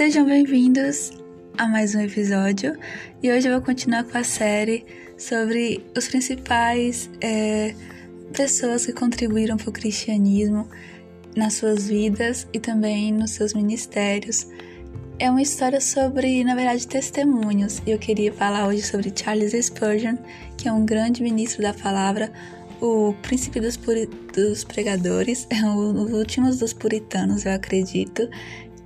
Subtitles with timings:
[0.00, 1.12] Sejam bem-vindos
[1.58, 2.74] a mais um episódio.
[3.22, 4.86] E hoje eu vou continuar com a série
[5.18, 7.74] sobre os principais é,
[8.34, 10.66] pessoas que contribuíram para o cristianismo
[11.36, 14.46] nas suas vidas e também nos seus ministérios.
[15.18, 17.82] É uma história sobre, na verdade, testemunhos.
[17.86, 20.16] E eu queria falar hoje sobre Charles Spurgeon,
[20.56, 22.32] que é um grande ministro da palavra,
[22.80, 23.76] o príncipe dos,
[24.34, 28.26] dos pregadores, é um dos últimos dos puritanos, eu acredito,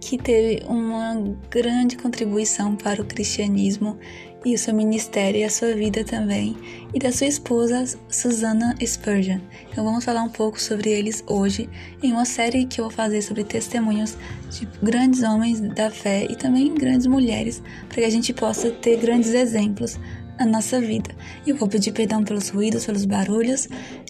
[0.05, 1.15] que teve uma
[1.51, 3.99] grande contribuição para o cristianismo
[4.45, 6.55] e o seu ministério e a sua vida também,
[6.93, 9.41] e da sua esposa Susana Spurgeon.
[9.73, 11.69] Então vamos falar um pouco sobre eles hoje
[12.03, 14.19] em uma série que eu vou fazer sobre testemunhos
[14.51, 18.99] de grandes homens da fé e também grandes mulheres, para que a gente possa ter
[18.99, 19.99] grandes exemplos
[20.39, 21.15] na nossa vida.
[21.47, 23.67] Eu vou pedir perdão pelos ruídos, pelos barulhos.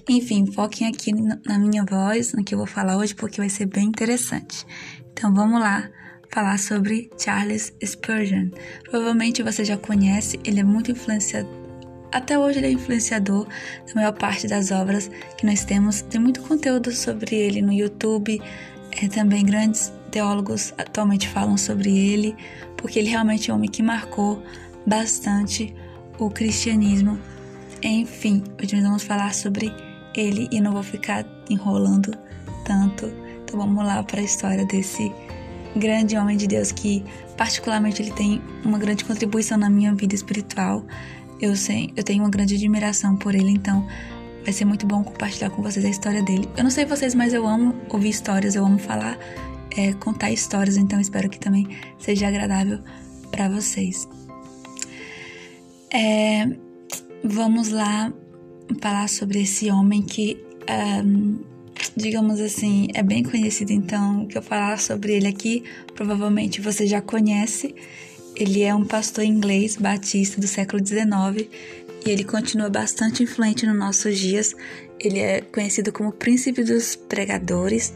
[0.09, 1.12] Enfim, foquem aqui
[1.47, 4.67] na minha voz, no que eu vou falar hoje, porque vai ser bem interessante.
[5.14, 5.88] Então vamos lá
[6.28, 8.50] falar sobre Charles Spurgeon.
[8.91, 11.48] Provavelmente você já conhece, ele é muito influenciado.
[12.12, 13.47] Até hoje ele é influenciador
[13.86, 16.02] da maior parte das obras que nós temos.
[16.02, 18.42] Tem muito conteúdo sobre ele no YouTube.
[19.00, 22.36] É, também grandes teólogos atualmente falam sobre ele,
[22.77, 24.42] porque ele realmente é um homem que marcou
[24.86, 25.74] bastante
[26.19, 27.19] o cristianismo.
[27.83, 29.72] Enfim, hoje nós vamos falar sobre
[30.14, 32.12] ele e não vou ficar enrolando
[32.64, 33.23] tanto
[33.56, 35.12] vamos lá para a história desse
[35.77, 37.05] grande homem de Deus que
[37.36, 40.84] particularmente ele tem uma grande contribuição na minha vida espiritual.
[41.41, 43.86] Eu sei, eu tenho uma grande admiração por ele, então
[44.42, 46.48] vai ser muito bom compartilhar com vocês a história dele.
[46.56, 49.19] Eu não sei vocês, mas eu amo ouvir histórias, eu amo falar,
[49.77, 51.66] é, contar histórias, então espero que também
[51.98, 52.78] seja agradável
[53.30, 54.08] para vocês.
[55.92, 56.48] É,
[57.22, 58.12] vamos lá
[58.80, 60.42] falar sobre esse homem que
[61.05, 61.53] um,
[61.97, 65.64] digamos assim, é bem conhecido, então o que eu falar sobre ele aqui,
[65.95, 67.75] provavelmente você já conhece.
[68.36, 71.48] Ele é um pastor inglês batista do século XIX
[72.05, 74.57] e ele continua bastante influente nos nossos dias.
[74.98, 77.95] Ele é conhecido como príncipe dos pregadores.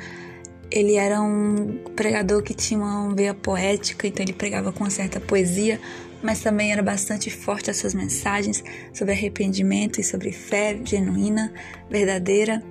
[0.70, 5.80] Ele era um pregador que tinha uma veia poética, então ele pregava com certa poesia,
[6.22, 8.62] mas também era bastante forte as suas mensagens
[8.92, 11.52] sobre arrependimento e sobre fé genuína,
[11.90, 12.62] verdadeira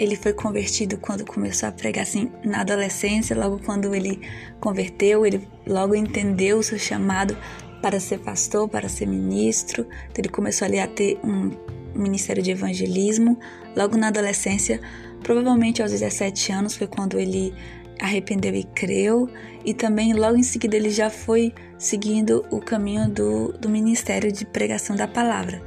[0.00, 4.18] ele foi convertido quando começou a pregar assim na adolescência, logo quando ele
[4.58, 7.36] converteu, ele logo entendeu o seu chamado
[7.82, 9.86] para ser pastor, para ser ministro.
[10.10, 11.50] Então, ele começou ali a ter um
[11.94, 13.38] ministério de evangelismo.
[13.76, 14.80] Logo na adolescência,
[15.22, 17.52] provavelmente aos 17 anos, foi quando ele
[18.00, 19.28] arrependeu e creu.
[19.66, 24.46] E também logo em seguida ele já foi seguindo o caminho do, do ministério de
[24.46, 25.62] pregação da palavra.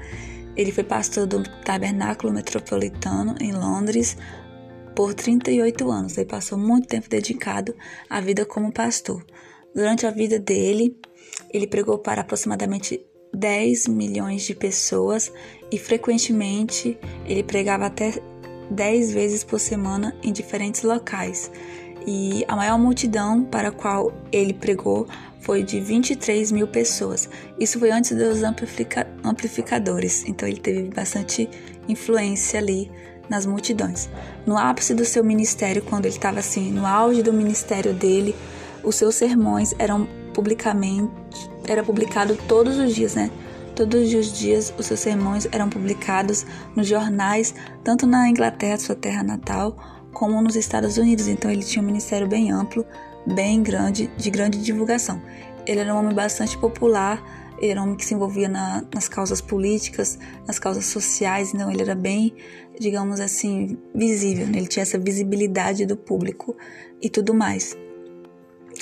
[0.55, 4.17] Ele foi pastor do Tabernáculo Metropolitano em Londres
[4.95, 6.17] por 38 anos.
[6.17, 7.75] Ele passou muito tempo dedicado
[8.09, 9.25] à vida como pastor.
[9.73, 10.95] Durante a vida dele,
[11.51, 13.03] ele pregou para aproximadamente
[13.33, 15.31] 10 milhões de pessoas
[15.71, 18.13] e frequentemente ele pregava até
[18.69, 21.51] 10 vezes por semana em diferentes locais.
[22.05, 25.07] E a maior multidão para a qual ele pregou
[25.39, 27.29] foi de 23 mil pessoas.
[27.59, 31.49] Isso foi antes dos amplifica amplificadores, então ele teve bastante
[31.87, 32.89] influência ali
[33.29, 34.09] nas multidões.
[34.45, 38.35] No ápice do seu ministério, quando ele estava assim, no auge do ministério dele,
[38.83, 41.11] os seus sermões eram publicamente,
[41.67, 43.29] era publicado todos os dias, né?
[43.75, 46.45] Todos os dias os seus sermões eram publicados
[46.75, 49.75] nos jornais, tanto na Inglaterra, sua terra natal,
[50.13, 51.27] como nos Estados Unidos.
[51.27, 52.85] Então ele tinha um ministério bem amplo
[53.25, 55.21] bem grande, de grande divulgação.
[55.65, 57.23] Ele era um homem bastante popular,
[57.57, 61.71] ele era um homem que se envolvia na, nas causas políticas, nas causas sociais, então
[61.71, 62.33] ele era bem,
[62.79, 64.57] digamos assim, visível, né?
[64.57, 66.55] ele tinha essa visibilidade do público
[67.01, 67.77] e tudo mais.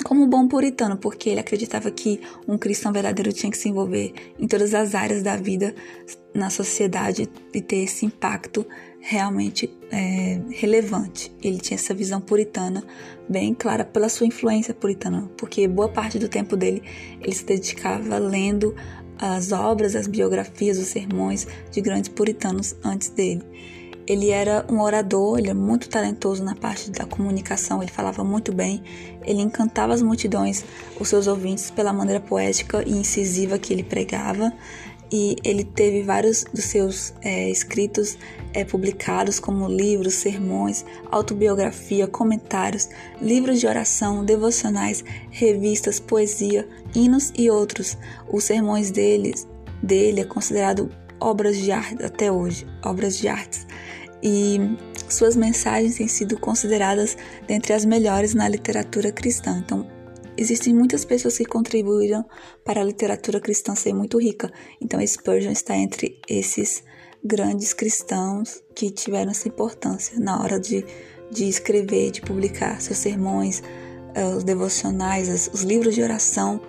[0.04, 4.12] Como um bom puritano, porque ele acreditava que um cristão verdadeiro tinha que se envolver
[4.38, 5.74] em todas as áreas da vida
[6.34, 8.66] na sociedade e ter esse impacto
[9.02, 11.34] realmente é, relevante.
[11.42, 12.82] Ele tinha essa visão puritana
[13.28, 16.82] bem clara pela sua influência puritana, porque boa parte do tempo dele
[17.20, 18.74] ele se dedicava lendo
[19.18, 23.42] as obras, as biografias, os sermões de grandes puritanos antes dele.
[24.06, 28.52] Ele era um orador, ele é muito talentoso na parte da comunicação, ele falava muito
[28.52, 28.82] bem,
[29.24, 30.64] ele encantava as multidões,
[30.98, 34.52] os seus ouvintes, pela maneira poética e incisiva que ele pregava
[35.12, 38.16] e ele teve vários dos seus é, escritos
[38.54, 42.88] é, publicados, como livros, sermões, autobiografia, comentários,
[43.20, 47.98] livros de oração, devocionais, revistas, poesia, hinos e outros.
[48.32, 49.34] Os sermões dele,
[49.82, 53.66] dele é considerado obras de arte até hoje, obras de artes.
[54.22, 54.58] E
[55.08, 59.58] suas mensagens têm sido consideradas dentre as melhores na literatura cristã.
[59.58, 59.86] Então,
[60.36, 62.24] existem muitas pessoas que contribuíram
[62.64, 64.52] para a literatura cristã ser muito rica.
[64.80, 66.82] Então Spurgeon está entre esses
[67.24, 70.84] grandes cristãos que tiveram essa importância na hora de,
[71.30, 73.62] de escrever, de publicar seus sermões,
[74.14, 76.60] eh, os devocionais, os livros de oração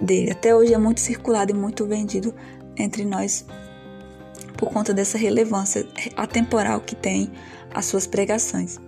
[0.00, 0.32] dele.
[0.32, 2.34] Até hoje é muito circulado e muito vendido
[2.76, 3.44] entre nós
[4.56, 5.86] por conta dessa relevância
[6.16, 7.32] atemporal que tem
[7.74, 8.78] as suas pregações.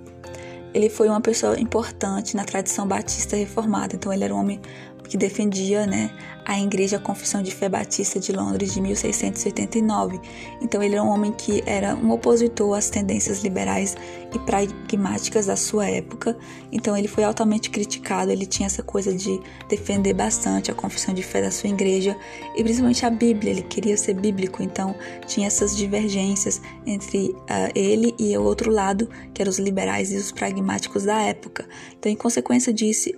[0.75, 4.61] Ele foi uma pessoa importante na tradição batista reformada, então ele era um homem
[5.09, 6.11] que defendia né,
[6.45, 10.21] a Igreja Confissão de Fé Batista de Londres de 1689.
[10.61, 13.97] Então ele era um homem que era um opositor às tendências liberais
[14.35, 16.37] e pragmáticas da sua época.
[16.71, 21.23] Então ele foi altamente criticado, ele tinha essa coisa de defender bastante a confissão de
[21.23, 22.17] fé da sua igreja
[22.57, 24.95] e principalmente a Bíblia, ele queria ser bíblico, então
[25.27, 30.17] tinha essas divergências entre uh, ele e o outro lado, que eram os liberais e
[30.17, 31.67] os pragmáticos da época.
[31.99, 33.11] Então, em consequência disso,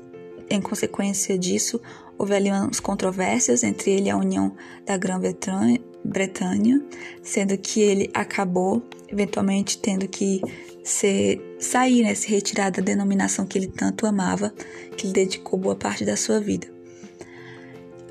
[0.48, 1.80] em consequência disso,
[2.18, 4.54] houve ali umas controvérsias entre ele e a União
[4.84, 6.82] da Grã-Bretanha,
[7.22, 10.40] sendo que ele acabou eventualmente tendo que
[10.82, 14.52] ser, sair, né, se retirar da denominação que ele tanto amava,
[14.96, 16.76] que ele dedicou boa parte da sua vida.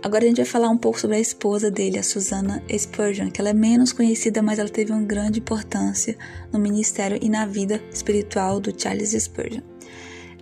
[0.03, 3.41] Agora a gente vai falar um pouco sobre a esposa dele, a Susana Spurgeon, que
[3.41, 6.15] ela é menos conhecida, mas ela teve uma grande importância
[6.53, 9.74] no ministério e na vida espiritual do Charles Spurgeon.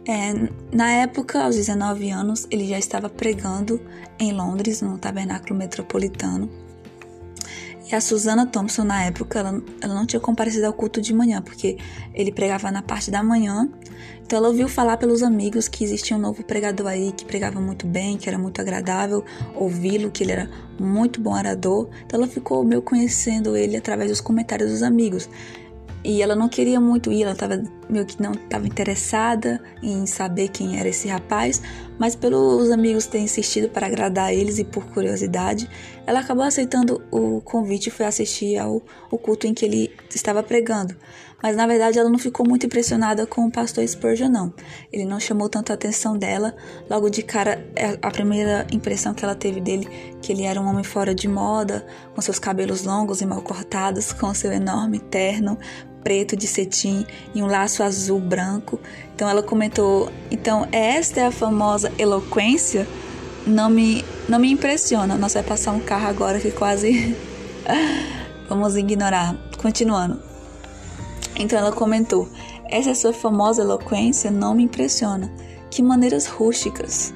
[0.05, 0.33] É,
[0.75, 3.81] na época, aos 19 anos, ele já estava pregando
[4.19, 6.49] em Londres, no tabernáculo metropolitano.
[7.89, 11.41] E a Susana Thompson, na época, ela, ela não tinha comparecido ao culto de manhã,
[11.41, 11.77] porque
[12.13, 13.69] ele pregava na parte da manhã.
[14.25, 17.85] Então, ela ouviu falar pelos amigos que existia um novo pregador aí, que pregava muito
[17.85, 19.23] bem, que era muito agradável
[19.53, 20.49] ouvi-lo, que ele era
[20.79, 21.89] muito bom orador.
[22.05, 25.29] Então, ela ficou meio conhecendo ele através dos comentários dos amigos.
[26.03, 30.49] E ela não queria muito ir, ela estava meio que não estava interessada em saber
[30.49, 31.61] quem era esse rapaz,
[31.97, 35.69] mas pelos amigos terem insistido para agradar eles e por curiosidade,
[36.05, 38.81] ela acabou aceitando o convite e foi assistir ao,
[39.21, 40.95] culto em que ele estava pregando.
[41.41, 44.53] Mas na verdade ela não ficou muito impressionada com o pastor Spurgeon, não.
[44.91, 46.55] Ele não chamou tanto a atenção dela.
[46.89, 49.85] Logo de cara, é a primeira impressão que ela teve dele,
[50.21, 51.85] que ele era um homem fora de moda,
[52.15, 55.57] com seus cabelos longos e mal cortados, com seu enorme terno,
[56.03, 58.79] preto de cetim e um laço azul branco.
[59.15, 62.87] Então ela comentou: "Então esta é a famosa eloquência?
[63.45, 65.17] Não me não me impressiona.
[65.17, 67.15] Nossa, vai passar um carro agora que quase
[68.47, 69.35] vamos ignorar.
[69.57, 70.19] Continuando.
[71.35, 72.29] Então ela comentou:
[72.69, 75.31] "Essa sua famosa eloquência não me impressiona.
[75.71, 77.13] Que maneiras rústicas.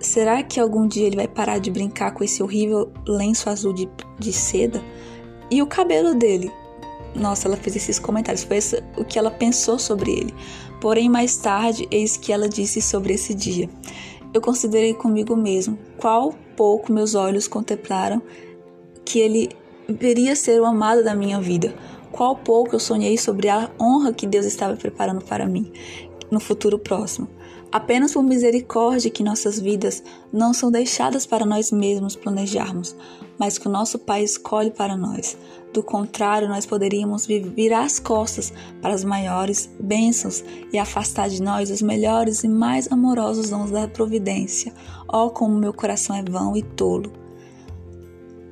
[0.00, 3.88] Será que algum dia ele vai parar de brincar com esse horrível lenço azul de,
[4.18, 4.82] de seda?
[5.50, 6.52] E o cabelo dele?
[7.14, 8.58] Nossa, ela fez esses comentários, foi
[8.96, 10.34] o que ela pensou sobre ele.
[10.80, 13.68] Porém, mais tarde, eis que ela disse sobre esse dia.
[14.32, 18.20] Eu considerei comigo mesmo qual pouco meus olhos contemplaram
[19.04, 19.50] que ele
[19.88, 21.74] veria ser o amado da minha vida.
[22.10, 25.72] Qual pouco eu sonhei sobre a honra que Deus estava preparando para mim
[26.30, 27.28] no futuro próximo.
[27.70, 30.02] Apenas por misericórdia que nossas vidas
[30.32, 32.94] não são deixadas para nós mesmos planejarmos,
[33.38, 35.36] mas que o nosso Pai escolhe para nós.
[35.74, 41.68] Do contrário, nós poderíamos virar as costas para as maiores bênçãos e afastar de nós
[41.68, 44.72] os melhores e mais amorosos dons da providência.
[45.12, 47.12] Oh, como meu coração é vão e tolo!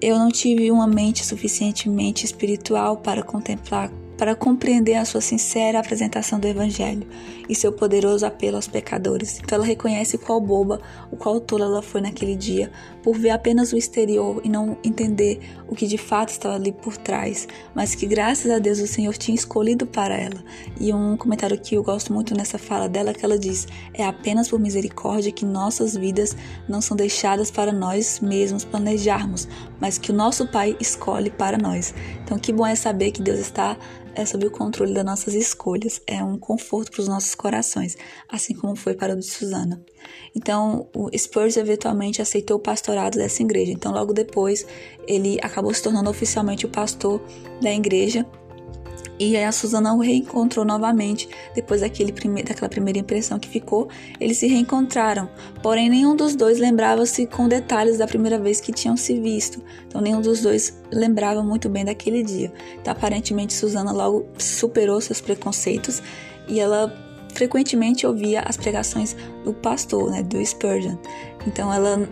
[0.00, 3.88] Eu não tive uma mente suficientemente espiritual para contemplar
[4.22, 7.04] para compreender a sua sincera apresentação do Evangelho
[7.48, 9.40] e seu poderoso apelo aos pecadores.
[9.42, 12.70] Então ela reconhece qual boba, o qual tola ela foi naquele dia,
[13.02, 16.96] por ver apenas o exterior e não entender o que de fato estava ali por
[16.96, 20.40] trás, mas que graças a Deus o Senhor tinha escolhido para ela.
[20.80, 24.48] E um comentário que eu gosto muito nessa fala dela que ela diz: "É apenas
[24.48, 26.36] por misericórdia que nossas vidas
[26.68, 29.48] não são deixadas para nós mesmos planejarmos,
[29.80, 31.92] mas que o nosso Pai escolhe para nós".
[32.22, 33.76] Então que bom é saber que Deus está
[34.14, 37.96] é sob o controle das nossas escolhas, é um conforto para os nossos corações,
[38.28, 39.82] assim como foi para o de Susana.
[40.34, 43.72] Então, o Spurs eventualmente aceitou o pastorado dessa igreja.
[43.72, 44.66] Então, logo depois,
[45.06, 47.22] ele acabou se tornando oficialmente o pastor
[47.60, 48.26] da igreja
[49.30, 53.88] e a Susana o reencontrou novamente depois daquele prime daquela primeira impressão que ficou.
[54.18, 55.28] Eles se reencontraram,
[55.62, 59.62] porém nenhum dos dois lembrava-se com detalhes da primeira vez que tinham se visto.
[59.86, 62.52] Então nenhum dos dois lembrava muito bem daquele dia.
[62.80, 66.02] Então aparentemente Susana logo superou seus preconceitos
[66.48, 66.92] e ela
[67.34, 70.96] frequentemente ouvia as pregações do pastor, né, do Spurgeon.
[71.46, 72.08] Então ela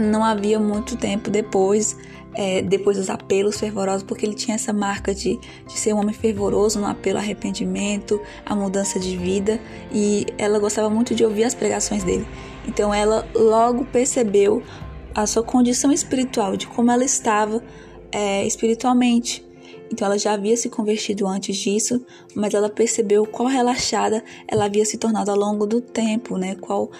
[0.00, 1.96] não havia muito tempo depois
[2.34, 6.14] é, depois dos apelos fervorosos, porque ele tinha essa marca de, de ser um homem
[6.14, 9.60] fervoroso no apelo ao arrependimento, à mudança de vida,
[9.92, 12.26] e ela gostava muito de ouvir as pregações dele.
[12.66, 14.62] Então ela logo percebeu
[15.14, 17.62] a sua condição espiritual, de como ela estava
[18.10, 19.44] é, espiritualmente.
[19.92, 24.84] Então ela já havia se convertido antes disso, mas ela percebeu qual relaxada ela havia
[24.84, 26.56] se tornado ao longo do tempo, né?
[26.56, 26.90] Qual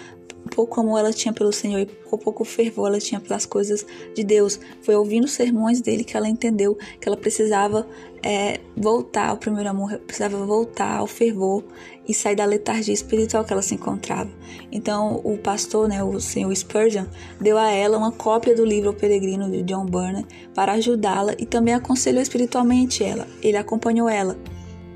[0.49, 4.23] pouco amor ela tinha pelo Senhor e pouco, pouco fervor ela tinha pelas coisas de
[4.23, 4.59] Deus.
[4.81, 7.87] Foi ouvindo os sermões dele que ela entendeu que ela precisava
[8.23, 11.63] é, voltar ao primeiro amor, precisava voltar ao fervor
[12.07, 14.29] e sair da letargia espiritual que ela se encontrava.
[14.71, 17.05] Então o pastor, né, o Senhor Spurgeon,
[17.39, 21.45] deu a ela uma cópia do livro O Peregrino de John Burner para ajudá-la e
[21.45, 23.27] também aconselhou espiritualmente ela.
[23.41, 24.37] Ele acompanhou ela.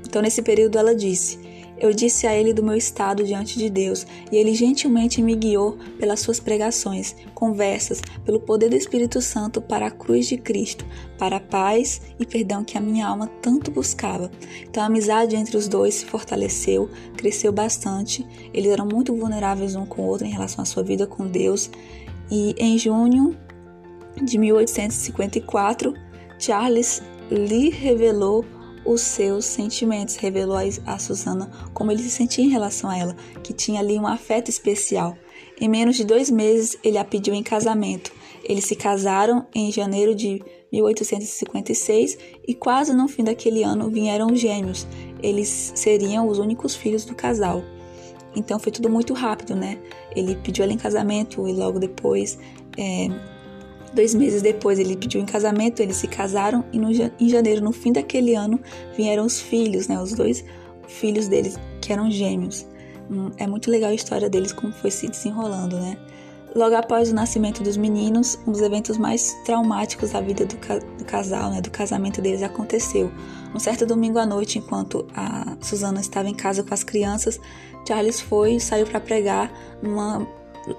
[0.06, 1.49] Então nesse período ela disse
[1.80, 5.78] eu disse a ele do meu estado diante de Deus, e ele gentilmente me guiou
[5.98, 10.84] pelas suas pregações, conversas, pelo poder do Espírito Santo para a cruz de Cristo,
[11.18, 14.30] para a paz e perdão que a minha alma tanto buscava.
[14.62, 18.26] Então a amizade entre os dois se fortaleceu, cresceu bastante.
[18.52, 21.70] Eles eram muito vulneráveis um com o outro em relação à sua vida com Deus.
[22.30, 23.36] E em junho
[24.22, 25.94] de 1854,
[26.38, 28.44] Charles lhe revelou
[28.84, 30.56] os seus sentimentos, revelou
[30.86, 34.48] a Susana como ele se sentia em relação a ela, que tinha ali um afeto
[34.48, 35.16] especial.
[35.60, 38.12] Em menos de dois meses, ele a pediu em casamento.
[38.42, 44.86] Eles se casaram em janeiro de 1856 e quase no fim daquele ano vieram gêmeos.
[45.22, 47.62] Eles seriam os únicos filhos do casal.
[48.34, 49.78] Então foi tudo muito rápido, né?
[50.14, 52.38] Ele pediu ela em casamento e logo depois
[52.78, 53.08] é,
[53.92, 57.72] Dois meses depois ele pediu em casamento, eles se casaram e no, em janeiro, no
[57.72, 58.60] fim daquele ano,
[58.96, 60.00] vieram os filhos, né?
[60.00, 60.44] Os dois
[60.86, 62.66] filhos deles, que eram gêmeos.
[63.10, 65.96] Hum, é muito legal a história deles, como foi se desenrolando, né?
[66.54, 70.78] Logo após o nascimento dos meninos, um dos eventos mais traumáticos da vida do, ca
[70.78, 73.10] do casal, né, do casamento deles, aconteceu.
[73.54, 77.38] Um certo domingo à noite, enquanto a Susana estava em casa com as crianças,
[77.86, 80.26] Charles foi e saiu para pregar numa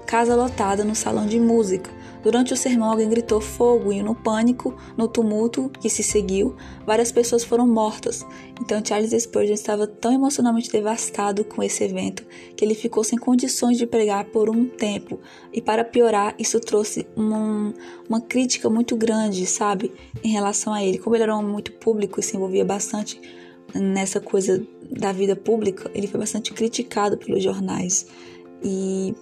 [0.06, 1.90] casa lotada no salão de música.
[2.22, 6.54] Durante o sermão, alguém gritou fogo e, no pânico, no tumulto que se seguiu,
[6.86, 8.24] várias pessoas foram mortas.
[8.60, 12.24] Então, Charles Spurgeon estava tão emocionalmente devastado com esse evento
[12.56, 15.18] que ele ficou sem condições de pregar por um tempo.
[15.52, 17.74] E, para piorar, isso trouxe uma,
[18.08, 20.98] uma crítica muito grande, sabe, em relação a ele.
[20.98, 23.20] Como ele era um muito público e se envolvia bastante
[23.74, 28.06] nessa coisa da vida pública, ele foi bastante criticado pelos jornais.
[28.62, 29.14] E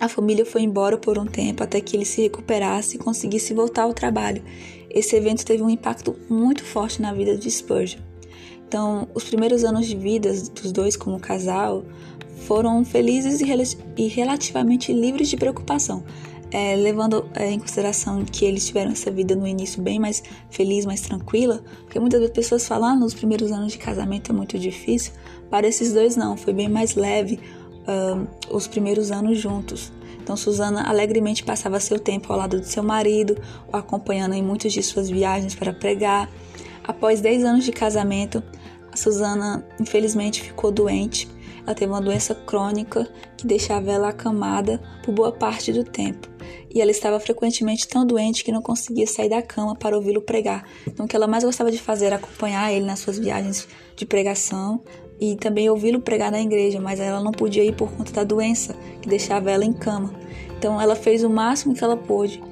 [0.00, 3.82] a família foi embora por um tempo até que ele se recuperasse e conseguisse voltar
[3.82, 4.42] ao trabalho.
[4.90, 8.00] Esse evento teve um impacto muito forte na vida de Spurgeon.
[8.66, 11.84] Então, os primeiros anos de vida dos dois como casal
[12.46, 13.62] foram felizes e, rel
[13.96, 16.04] e relativamente livres de preocupação,
[16.50, 20.84] é, levando é, em consideração que eles tiveram essa vida no início bem mais feliz,
[20.84, 25.12] mais tranquila, porque muitas pessoas falam ah, nos primeiros anos de casamento é muito difícil.
[25.50, 27.40] Para esses dois não, foi bem mais leve,
[27.86, 29.92] uh, os primeiros anos juntos.
[30.22, 33.36] Então, Susana alegremente passava seu tempo ao lado de seu marido,
[33.70, 36.30] o acompanhando em muitas de suas viagens para pregar.
[36.82, 38.42] Após 10 anos de casamento,
[38.94, 41.28] Susana infelizmente ficou doente.
[41.66, 46.28] Ela teve uma doença crônica que deixava ela acamada por boa parte do tempo.
[46.74, 50.64] E ela estava frequentemente tão doente que não conseguia sair da cama para ouvi-lo pregar.
[50.86, 54.04] Então, o que ela mais gostava de fazer era acompanhar ele nas suas viagens de
[54.04, 54.82] pregação,
[55.20, 58.74] e também ouvi-lo pregar na igreja, mas ela não podia ir por conta da doença
[59.00, 60.12] que deixava ela em cama.
[60.58, 62.42] Então ela fez o máximo que ela pôde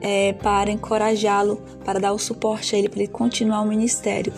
[0.00, 4.32] é, para encorajá-lo, para dar o suporte a ele, para ele continuar o ministério,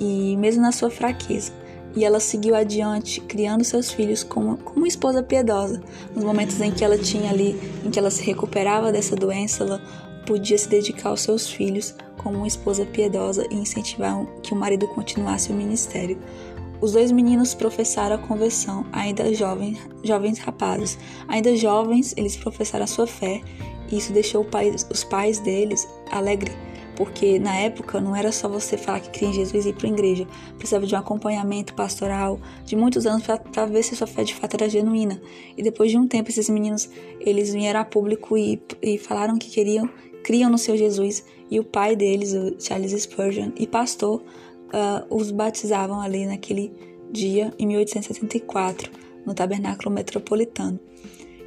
[0.00, 1.52] e mesmo na sua fraqueza.
[1.94, 5.80] E ela seguiu adiante, criando seus filhos como, como esposa piedosa.
[6.14, 9.80] Nos momentos em que ela tinha ali, em que ela se recuperava dessa doença, ela
[10.26, 14.86] podia se dedicar aos seus filhos como uma esposa piedosa e incentivar que o marido
[14.88, 16.18] continuasse o ministério.
[16.80, 20.98] Os dois meninos professaram a conversão, ainda jovens, jovens rapazes.
[21.26, 23.40] Ainda jovens, eles professaram a sua fé,
[23.90, 26.54] e isso deixou pai, os pais deles alegres,
[26.96, 29.86] porque na época não era só você falar que cria em Jesus e ir para
[29.86, 34.24] a igreja, precisava de um acompanhamento pastoral de muitos anos para ver se sua fé
[34.24, 35.20] de fato era genuína.
[35.56, 36.88] E depois de um tempo, esses meninos
[37.20, 39.88] eles vieram a público e, e falaram que queriam,
[40.22, 44.20] criam no seu Jesus, e o pai deles, o Charles Spurgeon, e pastor,
[44.66, 46.72] uh, os batizavam ali naquele
[47.10, 48.90] dia, em 1874,
[49.24, 50.78] no Tabernáculo Metropolitano.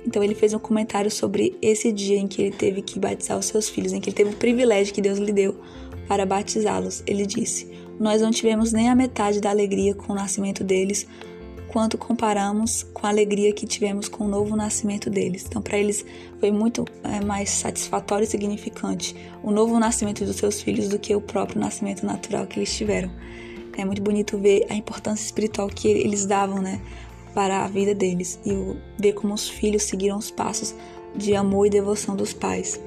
[0.06, 3.46] Então ele fez um comentário sobre esse dia em que ele teve que batizar os
[3.46, 5.60] seus filhos, em que ele teve o privilégio que Deus lhe deu
[6.08, 7.04] para batizá-los.
[7.06, 11.06] Ele disse: Nós não tivemos nem a metade da alegria com o nascimento deles,
[11.70, 15.46] quanto comparamos com a alegria que tivemos com o novo nascimento deles.
[15.48, 16.04] Então, para eles
[16.40, 21.16] foi muito é, mais satisfatório e significante o novo nascimento dos seus filhos do que
[21.16, 23.12] o próprio nascimento natural que eles tiveram.
[23.78, 26.82] É muito bonito ver a importância espiritual que eles davam, né,
[27.34, 28.52] para a vida deles e
[28.98, 30.76] ver como os filhos seguiram os passos
[31.16, 32.80] de amor e devoção dos pais.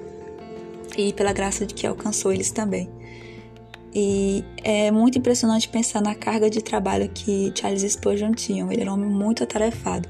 [0.99, 2.91] E pela graça de que alcançou eles também.
[3.95, 8.67] E é muito impressionante pensar na carga de trabalho que Charles Spurgeon tinha.
[8.71, 10.09] Ele era um homem muito atarefado.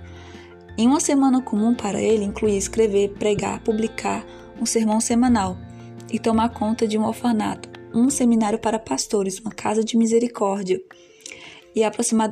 [0.79, 4.25] Em uma semana comum para ele, incluía escrever, pregar, publicar
[4.61, 5.59] um sermão semanal
[6.11, 10.81] e tomar conta de um orfanato, um seminário para pastores, uma casa de misericórdia,
[11.75, 11.83] e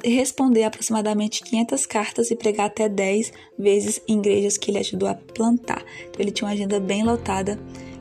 [0.09, 5.15] responder aproximadamente 500 cartas e pregar até 10 vezes em igrejas que ele ajudou a
[5.15, 5.83] plantar.
[6.09, 7.59] Então ele tinha uma agenda bem lotada,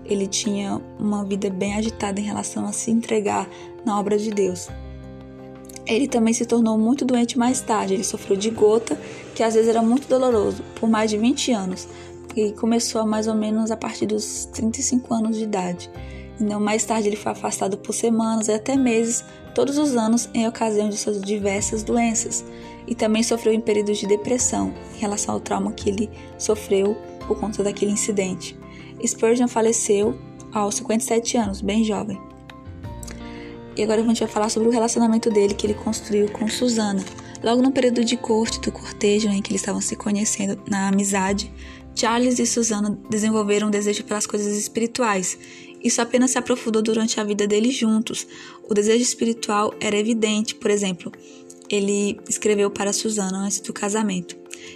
[0.09, 3.47] ele tinha uma vida bem agitada em relação a se entregar
[3.85, 4.67] na obra de Deus.
[5.85, 7.95] Ele também se tornou muito doente mais tarde.
[7.95, 8.99] Ele sofreu de gota,
[9.33, 11.87] que às vezes era muito doloroso, por mais de 20 anos,
[12.35, 15.89] e começou mais ou menos a partir dos 35 anos de idade.
[16.39, 20.47] Então, mais tarde ele foi afastado por semanas e até meses, todos os anos, em
[20.47, 22.45] ocasião de suas diversas doenças.
[22.87, 26.95] E também sofreu em períodos de depressão, em relação ao trauma que ele sofreu
[27.27, 28.55] por conta daquele incidente.
[29.05, 30.17] Spurgeon faleceu
[30.51, 32.19] aos 57 anos, bem jovem.
[33.75, 37.03] E agora a gente vai falar sobre o relacionamento dele que ele construiu com Susana.
[37.41, 41.51] Logo no período de corte, do cortejo em que eles estavam se conhecendo na amizade,
[41.95, 45.37] Charles e Susana desenvolveram um desejo pelas coisas espirituais.
[45.81, 48.27] Isso apenas se aprofundou durante a vida deles juntos.
[48.69, 51.11] O desejo espiritual era evidente, por exemplo,
[51.69, 54.35] ele escreveu para Susana antes do casamento: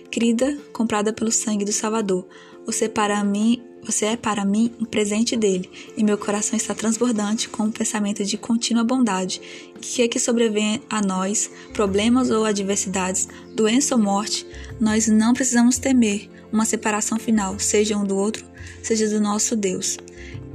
[0.10, 2.26] Querida, comprada pelo sangue do Salvador,
[2.66, 7.50] você para mim você é para mim um presente dele, e meu coração está transbordante
[7.50, 9.42] com um pensamento de contínua bondade,
[9.82, 14.46] que é que sobrevém a nós, problemas ou adversidades, doença ou morte,
[14.80, 18.46] nós não precisamos temer, uma separação final, seja um do outro,
[18.82, 19.98] seja do nosso Deus.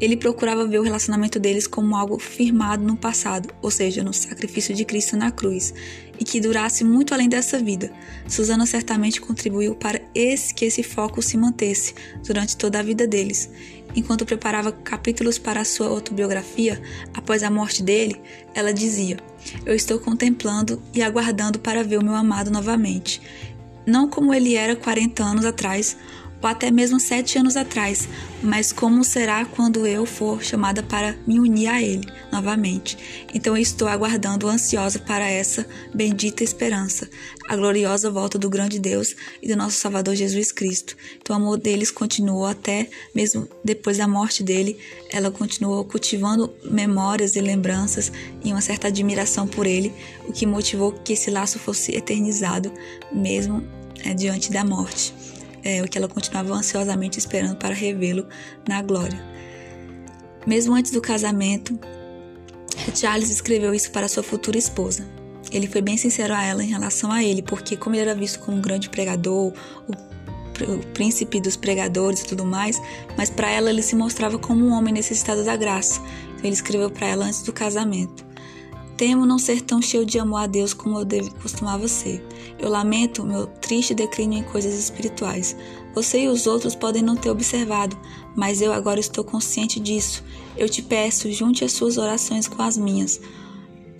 [0.00, 4.75] Ele procurava ver o relacionamento deles como algo firmado no passado, ou seja, no sacrifício
[4.75, 5.75] de Cristo na cruz,
[6.19, 7.90] e que durasse muito além dessa vida.
[8.28, 13.50] Susana certamente contribuiu para esse, que esse foco se mantesse durante toda a vida deles.
[13.97, 16.80] Enquanto preparava capítulos para a sua autobiografia,
[17.15, 18.21] após a morte dele,
[18.54, 19.17] ela dizia:
[19.65, 23.21] Eu estou contemplando e aguardando para ver o meu amado novamente
[23.89, 25.97] não como ele era 40 anos atrás,
[26.43, 28.09] ou até mesmo sete anos atrás,
[28.43, 33.27] mas como será quando eu for chamada para me unir a Ele novamente.
[33.35, 37.09] Então eu estou aguardando ansiosa para essa bendita esperança,
[37.49, 40.97] a gloriosa volta do grande Deus e do nosso Salvador Jesus Cristo.
[41.21, 44.79] Então o amor deles continuou até mesmo depois da morte dele,
[45.11, 48.13] ela continuou cultivando memórias e lembranças
[48.45, 49.93] e uma certa admiração por ele,
[50.27, 52.73] o que motivou que esse laço fosse eternizado
[53.13, 53.67] mesmo
[54.05, 55.13] é, diante da morte,
[55.69, 58.26] é, o que ela continuava ansiosamente esperando para revê-lo
[58.67, 59.23] na glória.
[60.47, 61.78] Mesmo antes do casamento,
[62.95, 65.07] Charles escreveu isso para sua futura esposa.
[65.50, 68.39] Ele foi bem sincero a ela em relação a ele, porque como ele era visto
[68.41, 69.52] como um grande pregador,
[69.89, 70.09] o
[70.65, 72.81] o príncipe dos pregadores e tudo mais,
[73.17, 76.00] mas para ela ele se mostrava como um homem necessitado da graça.
[76.33, 78.25] Então ele escreveu para ela antes do casamento.
[78.99, 82.21] Temo não ser tão cheio de amor a Deus como eu deve, costumava ser.
[82.58, 85.56] Eu lamento meu triste declínio em coisas espirituais.
[85.95, 87.97] Você e os outros podem não ter observado,
[88.34, 90.25] mas eu agora estou consciente disso.
[90.56, 93.21] Eu te peço, junte as suas orações com as minhas.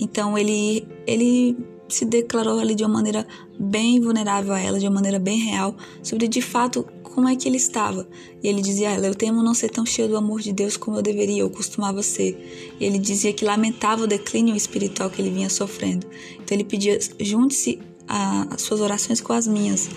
[0.01, 1.57] Então ele ele
[1.89, 3.25] se declarou ali de uma maneira
[3.59, 6.85] bem vulnerável a ela, de uma maneira bem real, sobre de fato
[7.19, 8.07] como é que ele estava.
[8.41, 10.97] E ele dizia ela: Eu temo não ser tão cheio do amor de Deus como
[10.97, 12.73] eu deveria, eu costumava ser.
[12.79, 16.07] E ele dizia que lamentava o declínio espiritual que ele vinha sofrendo.
[16.35, 19.91] Então ele pedia: junte-se as suas orações com as minhas.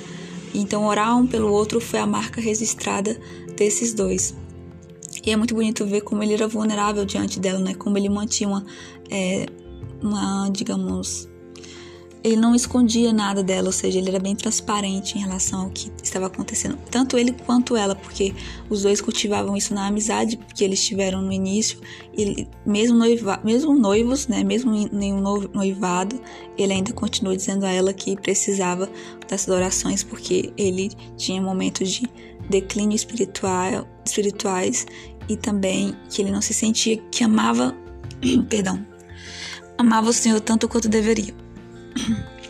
[0.52, 3.16] Então, orar um pelo outro foi a marca registrada
[3.56, 4.34] desses dois.
[5.24, 7.76] E é muito bonito ver como ele era vulnerável diante dela, né?
[7.76, 8.66] Como ele mantinha uma,
[9.12, 9.46] é,
[10.02, 11.30] uma digamos,
[12.24, 15.92] ele não escondia nada dela, ou seja, ele era bem transparente em relação ao que
[16.04, 18.34] estava acontecendo, tanto ele quanto ela, porque
[18.70, 21.80] os dois cultivavam isso na amizade que eles tiveram no início,
[22.16, 26.22] e mesmo, noiva, mesmo noivos, né, mesmo em um noivado,
[26.58, 28.90] ele ainda continuou dizendo a ela que precisava
[29.28, 32.08] das orações, porque ele tinha momentos de
[32.50, 34.86] declínio espiritual, espirituais
[35.28, 37.76] e também que ele não se sentia que amava,
[38.50, 38.86] perdão,
[39.78, 41.34] amava o Senhor tanto quanto deveria.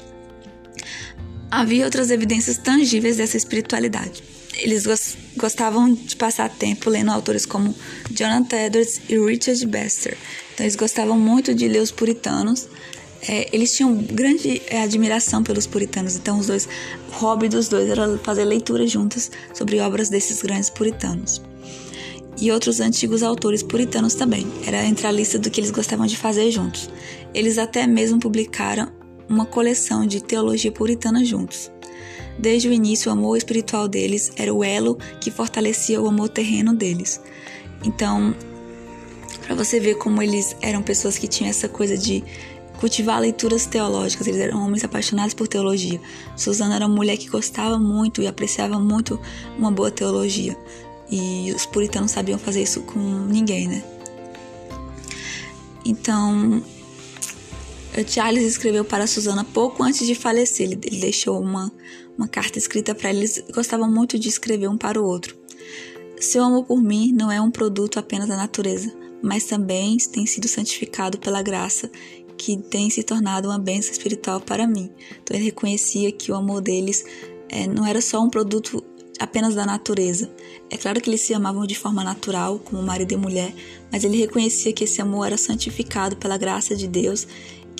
[1.51, 4.23] Havia outras evidências tangíveis dessa espiritualidade.
[4.57, 4.85] Eles
[5.35, 7.75] gostavam de passar tempo lendo autores como
[8.09, 10.17] Jonathan Edwards e Richard Baxter.
[10.53, 12.69] Então, eles gostavam muito de ler os puritanos.
[13.27, 16.15] É, eles tinham grande é, admiração pelos puritanos.
[16.15, 16.69] Então, os dois,
[17.09, 21.41] o hobby dos dois era fazer leituras juntas sobre obras desses grandes puritanos.
[22.39, 24.47] E outros antigos autores puritanos também.
[24.65, 26.89] Era entre a lista do que eles gostavam de fazer juntos.
[27.33, 29.00] Eles até mesmo publicaram
[29.31, 31.71] uma coleção de teologia puritana juntos.
[32.37, 36.73] Desde o início, o amor espiritual deles era o elo que fortalecia o amor terreno
[36.73, 37.21] deles.
[37.83, 38.35] Então,
[39.45, 42.23] para você ver como eles eram pessoas que tinham essa coisa de
[42.79, 46.01] cultivar leituras teológicas, eles eram homens apaixonados por teologia.
[46.35, 49.19] Susana era uma mulher que gostava muito e apreciava muito
[49.57, 50.57] uma boa teologia.
[51.09, 53.83] E os puritanos sabiam fazer isso com ninguém, né?
[55.85, 56.63] Então,
[58.07, 60.67] Charles escreveu para Susana pouco antes de falecer.
[60.67, 61.71] Ele, deixou uma,
[62.17, 63.43] uma carta escrita para eles.
[63.53, 65.35] Gostavam muito de escrever um para o outro.
[66.19, 70.47] Seu amor por mim não é um produto apenas da natureza, mas também tem sido
[70.47, 71.89] santificado pela graça
[72.37, 74.91] que tem se tornado uma bênção espiritual para mim.
[75.21, 77.03] Então ele reconhecia que o amor deles
[77.49, 78.83] é, não era só um produto
[79.19, 80.31] apenas da natureza.
[80.69, 83.53] É claro que eles se amavam de forma natural, como marido e mulher,
[83.91, 87.27] mas ele reconhecia que esse amor era santificado pela graça de Deus,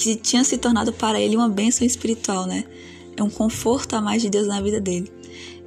[0.02, 2.64] que tinha se tornado para ele uma bênção espiritual, né?
[3.16, 5.12] É um conforto a mais de Deus na vida dele.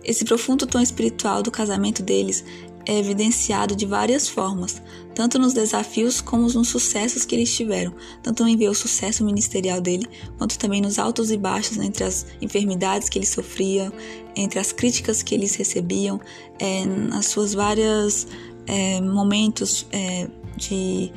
[0.02, 2.44] Esse profundo tom espiritual do casamento deles
[2.84, 4.82] é evidenciado de várias formas,
[5.14, 7.94] tanto nos desafios como nos sucessos que eles tiveram,
[8.24, 12.26] tanto em ver o sucesso ministerial dele, quanto também nos altos e baixos entre as
[12.42, 13.92] enfermidades que ele sofria,
[14.34, 16.20] entre as críticas que eles recebiam,
[16.58, 18.26] é, nas suas várias
[18.66, 21.12] é, momentos é, de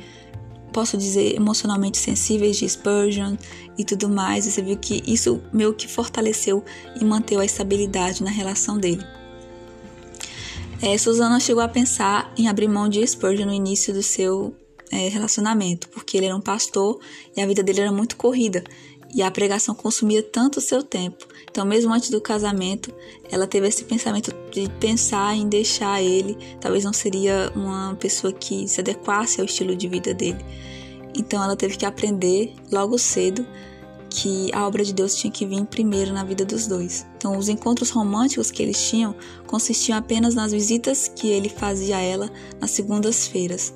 [0.72, 3.36] posso dizer emocionalmente sensíveis de Spurgeon
[3.76, 4.44] e tudo mais.
[4.44, 6.64] Você viu que isso meio que fortaleceu
[7.00, 9.04] e manteve a estabilidade na relação dele.
[10.80, 14.54] É, Susana chegou a pensar em abrir mão de Spurgeon no início do seu
[14.92, 17.00] é, relacionamento, porque ele era um pastor
[17.36, 18.62] e a vida dele era muito corrida
[19.14, 21.26] e a pregação consumia tanto o seu tempo.
[21.50, 22.92] Então, mesmo antes do casamento,
[23.30, 26.36] ela teve esse pensamento de pensar em deixar ele.
[26.60, 30.44] Talvez não seria uma pessoa que se adequasse ao estilo de vida dele.
[31.14, 33.46] Então, ela teve que aprender logo cedo
[34.10, 37.06] que a obra de Deus tinha que vir primeiro na vida dos dois.
[37.16, 39.14] Então, os encontros românticos que eles tinham
[39.46, 43.72] consistiam apenas nas visitas que ele fazia a ela nas segundas-feiras.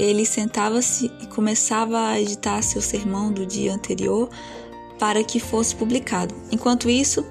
[0.00, 4.30] Ele sentava-se e começava a editar seu sermão do dia anterior
[4.98, 6.34] para que fosse publicado.
[6.50, 7.22] Enquanto isso,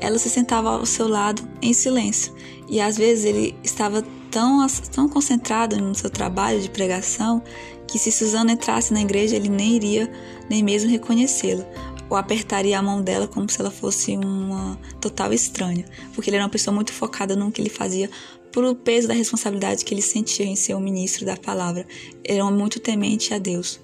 [0.00, 2.34] ela se sentava ao seu lado em silêncio
[2.68, 7.40] e às vezes ele estava tão, tão concentrado no seu trabalho de pregação
[7.86, 10.10] que se Susana entrasse na igreja ele nem iria
[10.50, 11.64] nem mesmo reconhecê-la,
[12.10, 16.44] ou apertaria a mão dela como se ela fosse uma total estranha, porque ele era
[16.44, 18.10] uma pessoa muito focada no que ele fazia
[18.56, 21.86] por o peso da responsabilidade que ele sentia em ser o ministro da palavra.
[22.24, 23.78] Era muito temente a Deus.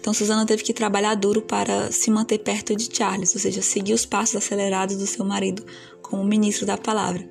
[0.00, 3.92] Então Susana teve que trabalhar duro para se manter perto de Charles, ou seja, seguir
[3.92, 5.62] os passos acelerados do seu marido
[6.00, 7.28] como ministro da palavra.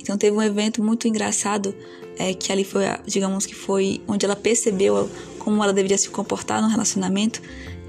[0.00, 1.74] Então teve um evento muito engraçado
[2.16, 6.62] é, que ali foi, digamos que foi onde ela percebeu como ela deveria se comportar
[6.62, 7.42] no relacionamento,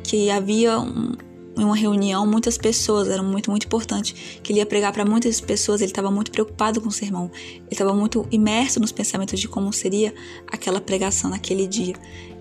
[0.04, 1.16] que havia um,
[1.62, 5.40] em uma reunião muitas pessoas, era muito, muito importante, que ele ia pregar para muitas
[5.40, 9.48] pessoas, ele estava muito preocupado com o sermão, ele estava muito imerso nos pensamentos de
[9.48, 10.14] como seria
[10.48, 11.94] aquela pregação naquele dia.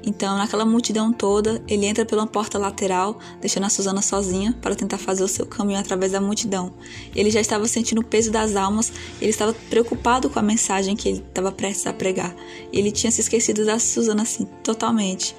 [0.03, 4.97] Então, naquela multidão toda, ele entra pela porta lateral, deixando a Susana sozinha para tentar
[4.97, 6.73] fazer o seu caminho através da multidão.
[7.15, 11.07] Ele já estava sentindo o peso das almas, ele estava preocupado com a mensagem que
[11.07, 12.35] ele estava prestes a pregar.
[12.73, 15.37] Ele tinha se esquecido da Susana assim, totalmente.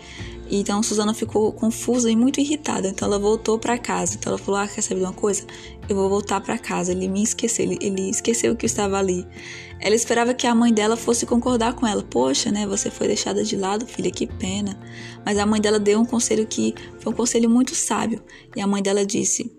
[0.54, 2.90] Então Susana ficou confusa e muito irritada.
[2.90, 4.16] Então ela voltou para casa.
[4.16, 5.44] Então ela falou: "Ah, quer saber de uma coisa?
[5.88, 6.92] Eu vou voltar para casa".
[6.92, 9.26] Ele me esqueceu, ele, ele esqueceu que eu estava ali.
[9.80, 12.04] Ela esperava que a mãe dela fosse concordar com ela.
[12.04, 12.68] Poxa, né?
[12.68, 14.78] Você foi deixada de lado, filha, que pena.
[15.26, 18.22] Mas a mãe dela deu um conselho que foi um conselho muito sábio.
[18.54, 19.56] E a mãe dela disse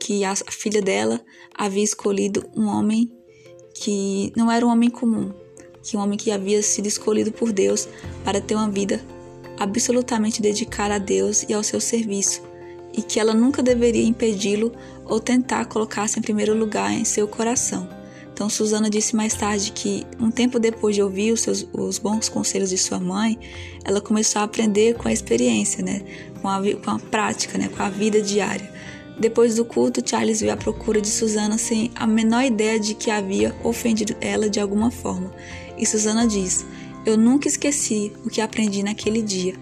[0.00, 1.20] que a filha dela
[1.54, 3.12] havia escolhido um homem
[3.74, 5.32] que não era um homem comum,
[5.82, 7.86] que um homem que havia sido escolhido por Deus
[8.24, 9.00] para ter uma vida
[9.58, 12.42] absolutamente dedicada a Deus e ao seu serviço,
[12.92, 14.72] e que ela nunca deveria impedi-lo
[15.04, 17.88] ou tentar colocar-se em primeiro lugar em seu coração.
[18.36, 22.28] Então, Susana disse mais tarde que, um tempo depois de ouvir os, seus, os bons
[22.28, 23.38] conselhos de sua mãe,
[23.82, 26.02] ela começou a aprender com a experiência, né?
[26.42, 27.70] com, a, com a prática, né?
[27.74, 28.70] com a vida diária.
[29.18, 33.10] Depois do culto, Charles veio à procura de Susana sem a menor ideia de que
[33.10, 35.32] havia ofendido ela de alguma forma.
[35.78, 36.66] E Susana diz:
[37.06, 39.54] eu nunca esqueci o que aprendi naquele dia.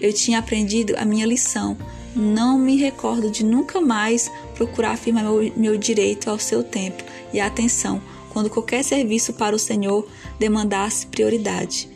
[0.00, 1.76] Eu tinha aprendido a minha lição.
[2.14, 7.40] Não me recordo de nunca mais procurar afirmar meu, meu direito ao seu tempo e
[7.40, 11.90] atenção quando qualquer serviço para o Senhor demandasse prioridade.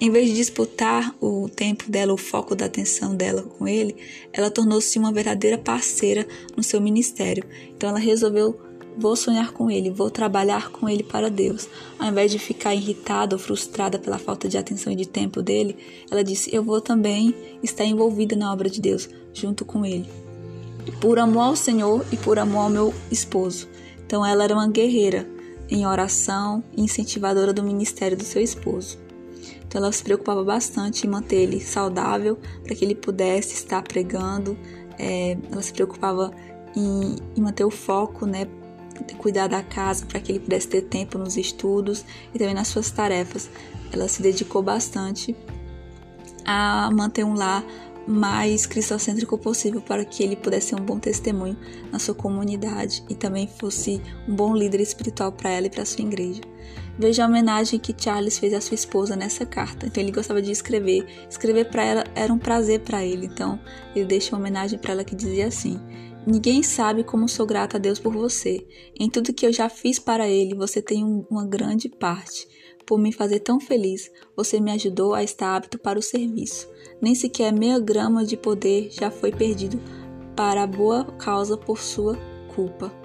[0.00, 3.96] Em vez de disputar o tempo dela, o foco da atenção dela com ele,
[4.32, 7.44] ela tornou-se uma verdadeira parceira no seu ministério.
[7.74, 8.60] Então ela resolveu
[8.96, 11.68] Vou sonhar com ele, vou trabalhar com ele para Deus.
[11.98, 15.76] Ao invés de ficar irritada ou frustrada pela falta de atenção e de tempo dele,
[16.10, 20.08] ela disse: Eu vou também estar envolvida na obra de Deus, junto com ele.
[21.00, 23.68] Por amor ao Senhor e por amor ao meu esposo.
[24.06, 25.28] Então ela era uma guerreira
[25.68, 28.98] em oração e incentivadora do ministério do seu esposo.
[29.66, 34.56] Então ela se preocupava bastante em manter ele saudável para que ele pudesse estar pregando.
[34.96, 36.30] É, ela se preocupava
[36.76, 38.46] em, em manter o foco, né,
[39.18, 42.04] cuidar da casa para que ele pudesse ter tempo nos estudos
[42.34, 43.50] e também nas suas tarefas.
[43.92, 45.34] Ela se dedicou bastante
[46.44, 47.64] a manter um lar
[48.06, 51.56] mais cristocêntrico possível para que ele pudesse ser um bom testemunho
[51.90, 56.04] na sua comunidade e também fosse um bom líder espiritual para ela e para sua
[56.04, 56.42] igreja.
[56.98, 59.86] Veja a homenagem que Charles fez à sua esposa nessa carta.
[59.86, 61.06] Então ele gostava de escrever.
[61.28, 63.26] Escrever para ela era um prazer para ele.
[63.26, 63.58] Então
[63.96, 65.80] ele deixa uma homenagem para ela que dizia assim:
[66.26, 68.66] Ninguém sabe como sou grata a Deus por você.
[68.98, 72.48] Em tudo que eu já fiz para Ele, você tem uma grande parte.
[72.86, 76.68] Por me fazer tão feliz, você me ajudou a estar apto para o serviço.
[77.00, 79.78] Nem sequer meia grama de poder já foi perdido
[80.34, 82.18] para a boa causa por sua
[82.54, 83.03] culpa.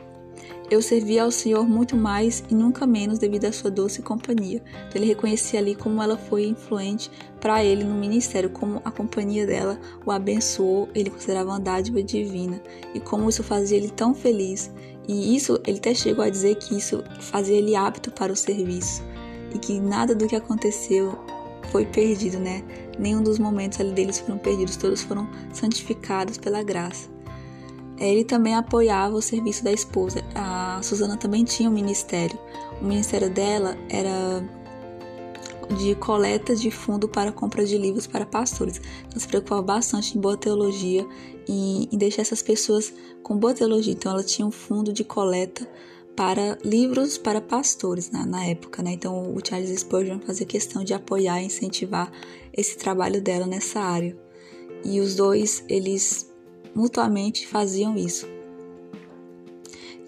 [0.70, 4.62] Eu servia ao Senhor muito mais e nunca menos devido à sua doce companhia.
[4.88, 7.10] Então, ele reconhecia ali como ela foi influente
[7.42, 12.62] para ele no ministério, como a companhia dela o abençoou, ele considerava uma dádiva divina
[12.94, 14.72] e como isso fazia ele tão feliz.
[15.08, 19.02] E isso, ele até chegou a dizer que isso fazia ele apto para o serviço
[19.56, 21.18] e que nada do que aconteceu
[21.72, 22.64] foi perdido, né?
[23.00, 27.10] Nenhum dos momentos ali deles foram perdidos, todos foram santificados pela graça.
[28.00, 30.24] Ele também apoiava o serviço da esposa.
[30.34, 32.40] A Susana também tinha um ministério.
[32.82, 34.42] O ministério dela era
[35.78, 38.82] de coleta de fundo para compra de livros para pastores.
[39.12, 41.06] Ela se preocupava bastante em boa teologia
[41.48, 43.94] e em deixar essas pessoas com boa teologia.
[43.94, 45.68] Então, ela tinha um fundo de coleta
[46.16, 48.92] para livros para pastores na, na época, né?
[48.92, 52.12] Então, o Charles Spurgeon fazia questão de apoiar e incentivar
[52.54, 54.18] esse trabalho dela nessa área.
[54.84, 56.29] E os dois, eles
[56.76, 58.28] mutuamente faziam isso.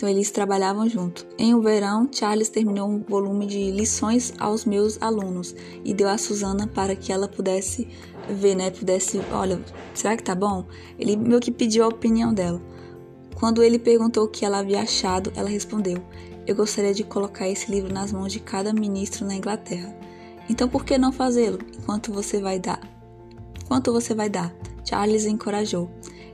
[0.02, 1.28] Então eles trabalhavam junto.
[1.38, 6.18] Em um verão, Charles terminou um volume de lições aos meus alunos e deu a
[6.18, 7.88] Susana para que ela pudesse
[8.28, 8.72] ver, né?
[8.72, 10.66] Pudesse, olha, será que tá bom?
[10.98, 12.60] Ele meio que pediu a opinião dela.
[13.36, 15.98] Quando ele perguntou o que ela havia achado, ela respondeu:
[16.48, 19.96] Eu gostaria de colocar esse livro nas mãos de cada ministro na Inglaterra.
[20.50, 21.60] Então por que não fazê-lo?
[21.78, 22.80] Enquanto você vai dar?
[23.68, 24.52] Quanto você vai dar?
[24.84, 25.92] Charles encorajou.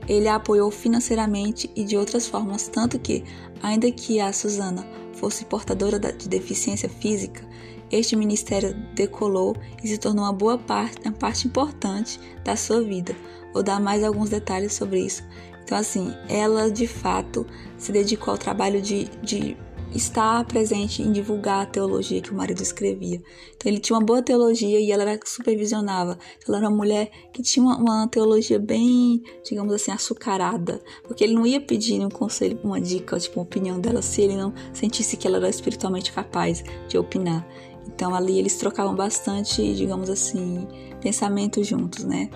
[0.08, 3.24] Ele a apoiou financeiramente e de outras formas, tanto que,
[3.62, 7.46] ainda que a Susana fosse portadora de deficiência física,
[7.92, 13.16] este ministério decolou e se tornou uma boa parte, uma parte importante da sua vida.
[13.54, 15.24] Vou dar mais alguns detalhes sobre isso.
[15.64, 17.46] Então, assim, ela de fato
[17.78, 19.58] se dedicou ao trabalho de, de
[19.94, 23.22] estar presente em divulgar a teologia que o marido escrevia.
[23.56, 26.18] Então ele tinha uma boa teologia e ela era supervisionava.
[26.38, 31.24] Então, ela era uma mulher que tinha uma, uma, teologia bem, digamos assim, açucarada, porque
[31.24, 34.54] ele não ia pedir um conselho, uma dica, tipo uma opinião dela se ele não
[34.74, 37.48] sentisse que ela era espiritualmente capaz de opinar.
[37.88, 40.68] Então ali eles trocavam bastante, digamos assim,
[41.02, 42.30] pensamentos juntos, né?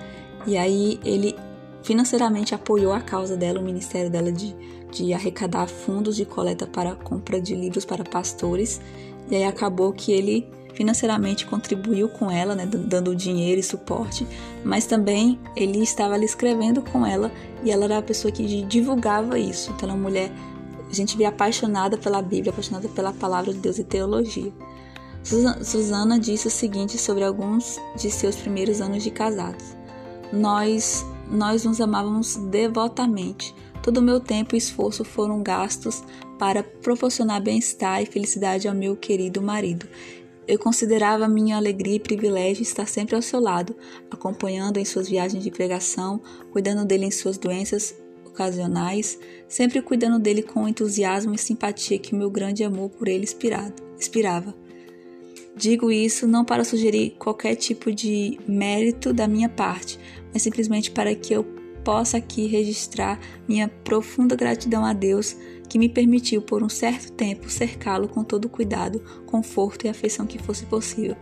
[0.48, 1.36] E aí ele
[1.84, 4.56] financeiramente apoiou a causa dela, o ministério dela de
[4.92, 8.82] de arrecadar fundos de coleta para compra de livros para pastores.
[9.30, 14.26] E aí acabou que ele financeiramente contribuiu com ela, né, dando dinheiro e suporte,
[14.64, 17.32] mas também ele estava ali escrevendo com ela
[17.64, 19.72] e ela era a pessoa que divulgava isso.
[19.72, 20.32] Então, ela é uma mulher,
[20.90, 24.52] a gente vê apaixonada pela Bíblia, apaixonada pela palavra de Deus e teologia.
[25.24, 29.78] Susana disse o seguinte sobre alguns de seus primeiros anos de casados:
[30.34, 36.04] Nós, nós nos amávamos devotamente Todo o meu tempo e esforço foram gastos
[36.38, 39.88] para proporcionar bem-estar e felicidade ao meu querido marido.
[40.48, 43.76] Eu considerava minha alegria e privilégio estar sempre ao seu lado,
[44.10, 49.18] acompanhando em suas viagens de pregação, cuidando dele em suas doenças ocasionais,
[49.48, 53.26] sempre cuidando dele com o entusiasmo e simpatia que meu grande amor por ele
[53.98, 54.61] inspirava.
[55.56, 60.00] Digo isso não para sugerir qualquer tipo de mérito da minha parte,
[60.34, 61.44] mas simplesmente para que eu
[61.84, 65.36] possa aqui registrar minha profunda gratidão a Deus
[65.68, 70.26] que me permitiu por um certo tempo cercá-lo com todo o cuidado, conforto e afeição
[70.26, 71.16] que fosse possível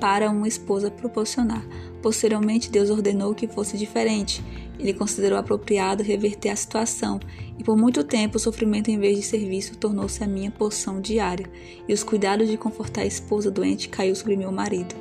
[0.00, 1.66] para uma esposa proporcionar.
[2.02, 4.44] Posteriormente, Deus ordenou que fosse diferente.
[4.78, 7.18] Ele considerou apropriado reverter a situação,
[7.58, 11.50] e por muito tempo o sofrimento em vez de serviço tornou-se a minha porção diária,
[11.88, 14.94] e os cuidados de confortar a esposa doente caiu sobre meu marido.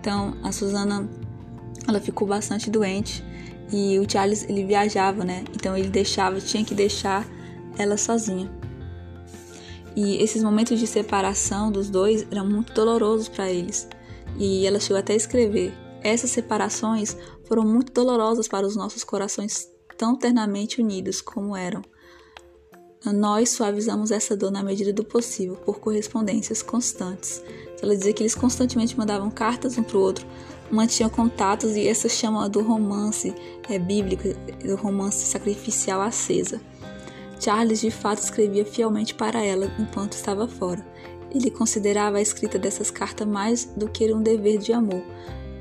[0.00, 1.08] Então, a Susana,
[1.88, 3.24] ela ficou bastante doente,
[3.72, 5.44] e o Charles, ele viajava, né?
[5.54, 7.26] Então ele deixava, tinha que deixar
[7.76, 8.50] ela sozinha.
[9.96, 13.88] E esses momentos de separação dos dois eram muito dolorosos para eles.
[14.38, 15.72] E ela chegou até a escrever:
[16.06, 17.16] Essas separações
[17.48, 21.82] foram muito dolorosas para os nossos corações tão ternamente unidos como eram.
[23.04, 27.42] Nós suavizamos essa dor na medida do possível, por correspondências constantes.
[27.82, 30.24] Ela dizia que eles constantemente mandavam cartas um para o outro,
[30.70, 33.34] mantinham contatos e essa chama do romance
[33.68, 34.28] é, bíblico,
[34.64, 36.60] do romance sacrificial acesa.
[37.40, 40.86] Charles de fato escrevia fielmente para ela enquanto estava fora.
[41.34, 45.02] Ele considerava a escrita dessas cartas mais do que um dever de amor,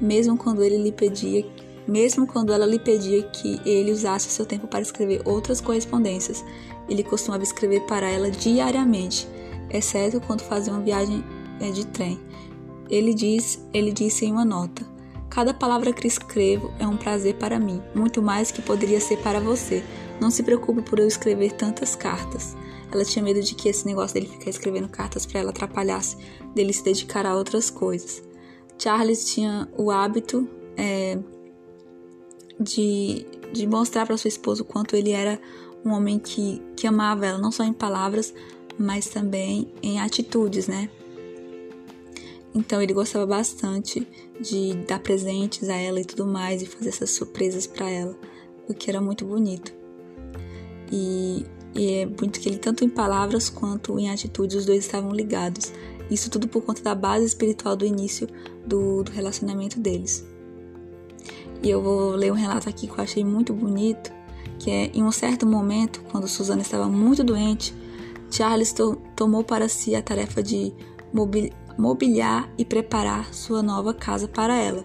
[0.01, 1.45] mesmo quando ele lhe pedia,
[1.87, 6.43] mesmo quando ela lhe pedia que ele usasse seu tempo para escrever outras correspondências.
[6.89, 9.27] Ele costumava escrever para ela diariamente,
[9.69, 11.23] exceto quando fazia uma viagem
[11.59, 12.19] é, de trem.
[12.89, 14.85] Ele diz, ele disse em uma nota:
[15.29, 19.39] Cada palavra que escrevo é um prazer para mim, muito mais que poderia ser para
[19.39, 19.83] você.
[20.19, 22.55] Não se preocupe por eu escrever tantas cartas.
[22.91, 26.17] Ela tinha medo de que esse negócio dele ficar escrevendo cartas para ela atrapalhasse
[26.53, 28.23] dele se dedicar a outras coisas.
[28.77, 31.17] Charles tinha o hábito é,
[32.59, 35.39] de, de mostrar para sua esposa o quanto ele era
[35.83, 38.33] um homem que, que amava ela, não só em palavras,
[38.77, 40.89] mas também em atitudes, né?
[42.53, 44.07] Então ele gostava bastante
[44.39, 48.17] de dar presentes a ela e tudo mais, e fazer essas surpresas para ela,
[48.67, 49.73] o que era muito bonito.
[50.91, 55.11] E, e é muito que ele, tanto em palavras quanto em atitudes, os dois estavam
[55.11, 55.73] ligados.
[56.09, 58.27] Isso tudo por conta da base espiritual do início
[58.65, 60.25] do, do relacionamento deles.
[61.63, 64.11] E eu vou ler um relato aqui que eu achei muito bonito,
[64.59, 67.73] que é em um certo momento, quando Susana estava muito doente,
[68.29, 70.73] Charles to tomou para si a tarefa de
[71.77, 74.83] mobiliar e preparar sua nova casa para ela.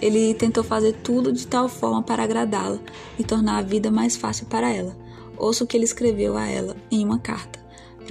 [0.00, 2.78] Ele tentou fazer tudo de tal forma para agradá-la
[3.18, 4.96] e tornar a vida mais fácil para ela.
[5.36, 7.61] Ouça o que ele escreveu a ela em uma carta.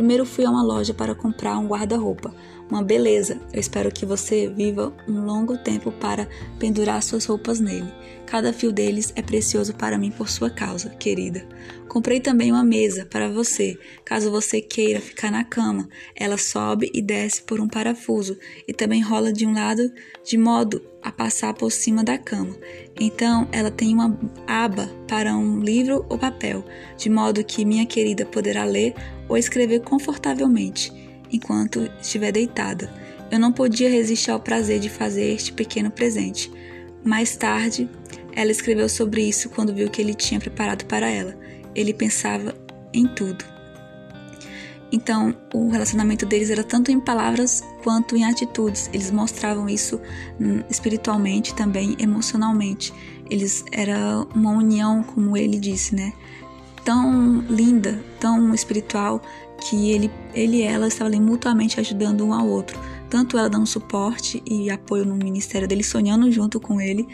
[0.01, 2.33] Primeiro fui a uma loja para comprar um guarda-roupa.
[2.67, 3.39] Uma beleza.
[3.53, 7.93] Eu espero que você viva um longo tempo para pendurar suas roupas nele.
[8.25, 11.45] Cada fio deles é precioso para mim por sua causa, querida.
[11.91, 15.89] Comprei também uma mesa para você, caso você queira ficar na cama.
[16.15, 19.91] Ela sobe e desce por um parafuso e também rola de um lado
[20.23, 22.55] de modo a passar por cima da cama.
[22.97, 26.63] Então, ela tem uma aba para um livro ou papel,
[26.95, 28.95] de modo que minha querida poderá ler
[29.27, 30.93] ou escrever confortavelmente
[31.29, 32.89] enquanto estiver deitada.
[33.29, 36.49] Eu não podia resistir ao prazer de fazer este pequeno presente.
[37.03, 37.89] Mais tarde,
[38.33, 41.51] ela escreveu sobre isso quando viu que ele tinha preparado para ela.
[41.75, 42.53] Ele pensava
[42.93, 43.45] em tudo.
[44.91, 48.89] Então, o relacionamento deles era tanto em palavras quanto em atitudes.
[48.91, 49.99] Eles mostravam isso
[50.39, 52.93] hum, espiritualmente, também emocionalmente.
[53.29, 56.11] Eles era uma união, como ele disse, né?
[56.83, 59.21] Tão linda, tão espiritual
[59.61, 62.77] que ele, ele e ela estavam ali mutuamente ajudando um ao outro.
[63.09, 67.07] Tanto ela dando suporte e apoio no ministério dele, sonhando junto com ele,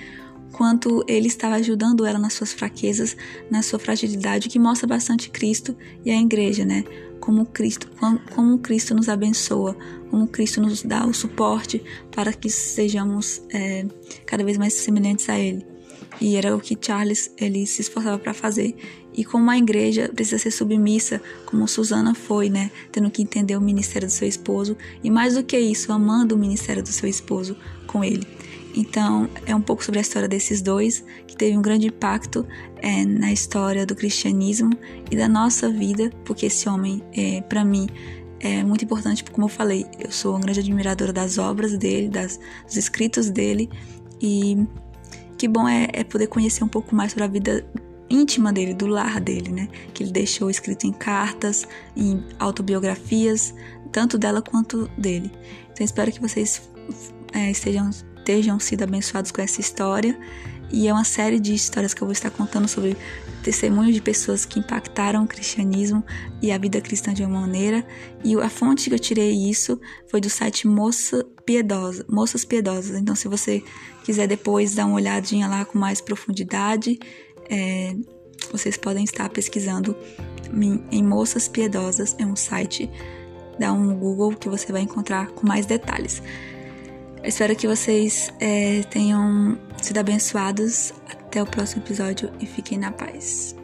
[0.58, 3.16] quanto ele estava ajudando ela nas suas fraquezas,
[3.50, 6.84] na sua fragilidade, o que mostra bastante Cristo e a igreja, né?
[7.20, 7.88] Como Cristo,
[8.34, 9.78] como Cristo nos abençoa,
[10.10, 13.86] como Cristo nos dá o suporte para que sejamos é,
[14.26, 15.64] cada vez mais semelhantes a Ele.
[16.20, 18.76] E era o que Charles ele se esforçava para fazer
[19.14, 22.72] e como a igreja precisa ser submissa, como Susana foi, né?
[22.92, 26.38] Tendo que entender o ministério do seu esposo e mais do que isso, amando o
[26.38, 28.26] ministério do seu esposo com ele.
[28.78, 33.04] Então, é um pouco sobre a história desses dois, que teve um grande impacto é,
[33.06, 34.70] na história do cristianismo
[35.10, 37.88] e da nossa vida, porque esse homem, é, para mim,
[38.40, 42.40] é muito importante, como eu falei, eu sou uma grande admiradora das obras dele, das,
[42.68, 43.68] dos escritos dele,
[44.22, 44.64] e
[45.40, 47.66] que bom é, é poder conhecer um pouco mais sobre a vida
[48.12, 49.68] íntima dele, do lar dele, né?
[49.92, 53.56] Que ele deixou escrito em cartas, em autobiografias,
[53.92, 55.32] tanto dela quanto dele.
[55.74, 56.62] Então espero que vocês
[57.34, 57.90] é, estejam,
[58.28, 60.18] estejam sido abençoados com essa história.
[60.70, 62.98] E é uma série de histórias que eu vou estar contando sobre
[63.42, 66.04] testemunhos de pessoas que impactaram o cristianismo
[66.42, 67.88] e a vida cristã de uma maneira.
[68.22, 73.00] E a fonte que eu tirei isso foi do site Moça Piedosa, Moças Piedosas.
[73.00, 73.64] Então, se você
[74.04, 77.00] quiser depois dar uma olhadinha lá com mais profundidade,
[77.50, 77.96] é,
[78.52, 79.96] vocês podem estar pesquisando
[80.92, 82.90] em Moças Piedosas, é um site,
[83.58, 86.22] dá um Google que você vai encontrar com mais detalhes.
[87.24, 90.94] Eu espero que vocês é, tenham sido abençoados.
[91.10, 93.57] Até o próximo episódio e fiquem na paz.